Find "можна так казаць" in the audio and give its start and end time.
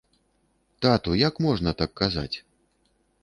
1.47-2.37